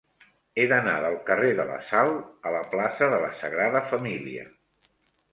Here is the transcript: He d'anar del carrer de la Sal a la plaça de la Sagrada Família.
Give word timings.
He 0.61 0.63
d'anar 0.69 0.93
del 1.01 1.17
carrer 1.25 1.49
de 1.59 1.65
la 1.71 1.75
Sal 1.89 2.09
a 2.51 2.53
la 2.55 2.61
plaça 2.71 3.09
de 3.11 3.19
la 3.25 3.29
Sagrada 3.43 3.83
Família. 3.91 4.47